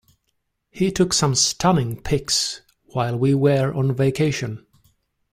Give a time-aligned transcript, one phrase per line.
[0.71, 4.65] He took some stunning pics while we were on vacation.